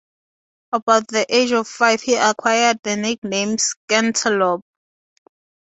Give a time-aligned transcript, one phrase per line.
[0.73, 4.63] At about the age of five he acquired the nickname "scantelope".